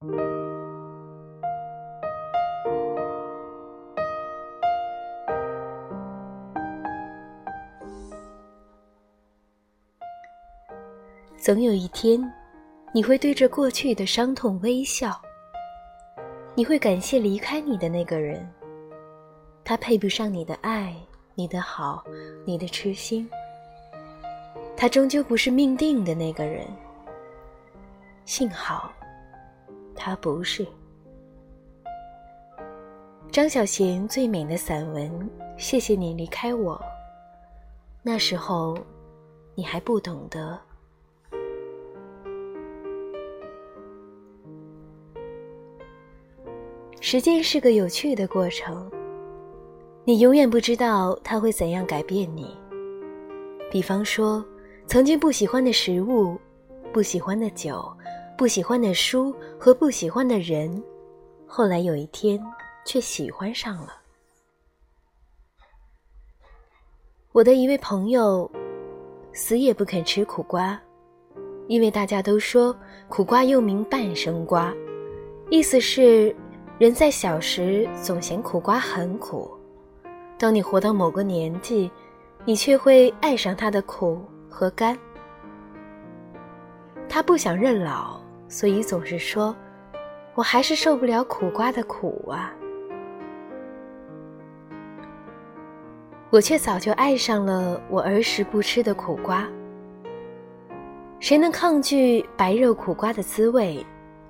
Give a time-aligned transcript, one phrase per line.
[0.00, 0.08] 总
[11.60, 12.32] 有一天，
[12.94, 15.20] 你会对着过去的伤痛微笑。
[16.54, 18.50] 你会感谢离开你的那个人，
[19.62, 20.96] 他配不上你的爱、
[21.34, 22.02] 你的好、
[22.46, 23.28] 你的痴心。
[24.78, 26.66] 他终究不是命定的那个人。
[28.24, 28.90] 幸好，
[30.02, 30.66] 他不是。
[33.30, 35.10] 张小娴最美的散文
[35.58, 36.74] 《谢谢你离开我》，
[38.02, 38.78] 那时候，
[39.54, 40.58] 你还不懂得。
[47.02, 48.90] 时间是个有趣的过程，
[50.04, 52.56] 你永远不知道它会怎样改变你。
[53.70, 54.42] 比方说，
[54.86, 56.40] 曾经不喜欢的食物、
[56.90, 57.86] 不喜欢的酒、
[58.40, 60.82] 不喜欢的书和不喜欢的人，
[61.46, 62.42] 后来有一天
[62.86, 63.92] 却喜欢上了。
[67.32, 68.50] 我的一位朋友，
[69.34, 70.80] 死也不肯吃苦瓜，
[71.68, 72.74] 因为大家都说
[73.10, 74.74] 苦瓜又名半生瓜，
[75.50, 76.34] 意思是。
[76.78, 79.50] 人在小时总嫌苦瓜很苦，
[80.38, 81.90] 当你活到某个年纪，
[82.46, 84.98] 你却会爱上它的苦和甘。
[87.06, 88.18] 他不想认老，
[88.50, 89.56] 所以总是说
[90.34, 92.52] ：“我还是受不了苦瓜的苦啊。”
[96.30, 99.48] 我却早就爱上了我儿时不吃的苦瓜。
[101.20, 103.84] 谁能抗拒白肉苦瓜的滋味？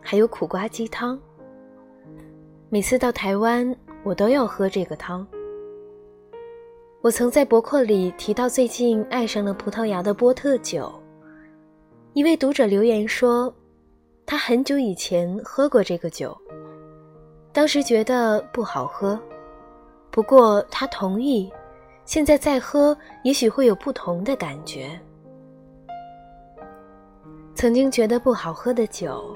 [0.00, 1.20] 还有苦瓜鸡汤。
[2.70, 5.26] 每次到台湾，我都要喝这个汤。
[7.02, 10.90] 我曾在博客里提到最近爱上了葡萄牙的波特酒。
[12.14, 13.54] 一位读者留言说，
[14.26, 16.36] 他很久以前喝过这个酒，
[17.52, 19.18] 当时觉得不好喝，
[20.10, 21.50] 不过他同意，
[22.04, 24.90] 现在再喝也许会有不同的感觉。
[27.54, 29.34] 曾经觉得不好喝的酒。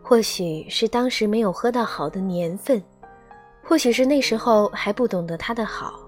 [0.00, 2.82] 或许是当时没有喝到好的年份，
[3.62, 6.00] 或许是那时候还不懂得它的好。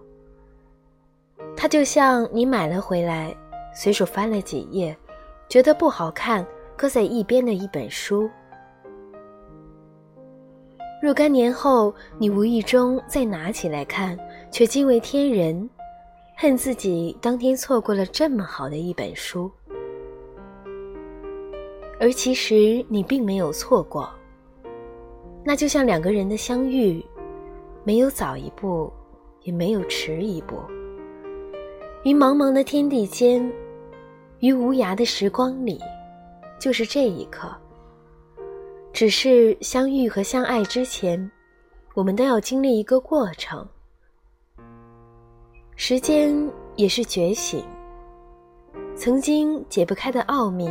[1.55, 3.37] 它就像你买了回来，
[3.75, 4.97] 随手翻了几页，
[5.51, 6.47] 觉得不好看，
[6.81, 8.27] 搁在一边的一本书。
[11.03, 14.19] 若干年后，你无意中再拿起来看，
[14.51, 15.69] 却惊为天人，
[16.39, 19.51] 恨自己当天错过了这么好的一本书。
[22.01, 24.09] 而其实你并没有错过。
[25.45, 27.05] 那就像两个人的相遇，
[27.85, 28.91] 没有早一步，
[29.43, 30.57] 也没有迟一步。
[32.05, 33.53] 于茫茫的天地间，
[34.39, 35.79] 于无涯的时光里，
[36.61, 37.53] 就是这一刻。
[38.93, 41.31] 只是相遇和相爱之前，
[41.95, 43.67] 我们都要经历一个过程。
[45.75, 46.37] 时间
[46.77, 47.65] 也是觉醒，
[48.95, 50.69] 曾经解不开的奥秘。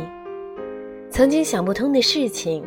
[1.10, 2.64] 曾经想不通的事情，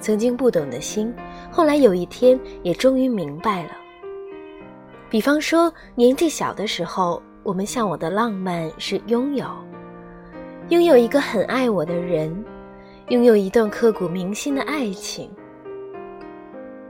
[0.00, 1.14] 曾经不懂的心，
[1.52, 3.70] 后来有一天也终于明白了。
[5.08, 9.46] 比方说，年纪小的时候，我们向往的浪漫是拥有，
[10.70, 12.44] 拥有一个很爱我的人，
[13.08, 15.30] 拥有一段刻骨铭心的爱情。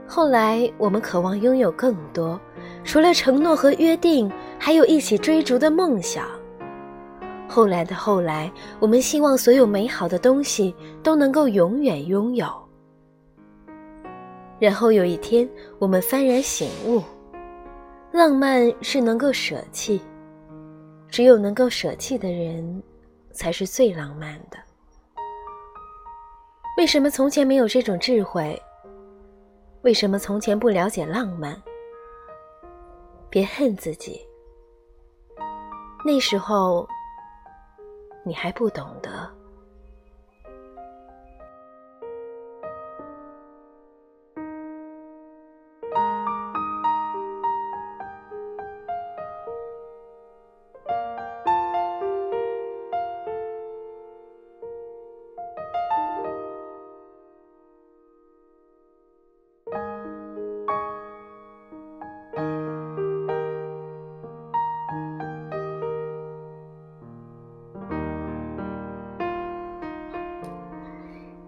[0.07, 2.39] 后来，我们渴望拥有更多，
[2.83, 6.25] 除了承诺和约定，还有一起追逐的梦想。
[7.47, 10.73] 后来的后来，我们希望所有美好的东西
[11.03, 12.47] 都能够永远拥有。
[14.59, 15.47] 然后有一天，
[15.77, 17.03] 我们幡然醒悟，
[18.11, 20.01] 浪漫是能够舍弃，
[21.09, 22.81] 只有能够舍弃的人，
[23.31, 24.57] 才是最浪漫的。
[26.77, 28.61] 为什么从前没有这种智慧？
[29.81, 31.59] 为什么从前不了解浪漫？
[33.31, 34.25] 别恨自己，
[36.05, 36.87] 那时候。
[38.23, 39.36] 你还不懂得。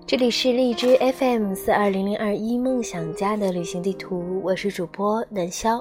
[0.09, 5.79] 这里是荔枝 FM 四二零零二一梦想家的旅行地图，我是主播南潇。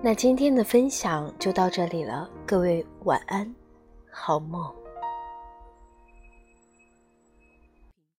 [0.00, 3.52] 那今天的分享就到这里了，各位晚安，
[4.08, 4.72] 好梦。